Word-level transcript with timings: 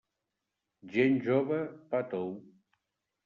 Gent 0.93 1.19
jove, 1.27 1.53
pa 1.91 2.01
tou. 2.15 2.31